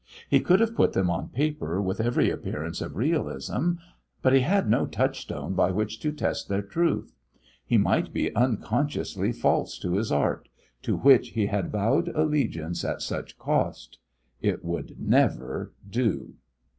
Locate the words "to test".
5.99-6.49